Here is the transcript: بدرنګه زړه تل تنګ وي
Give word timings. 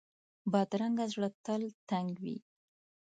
بدرنګه 0.51 1.05
زړه 1.13 1.29
تل 1.45 1.61
تنګ 1.89 2.11
وي 2.23 2.37